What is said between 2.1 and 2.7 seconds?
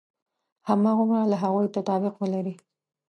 ولري.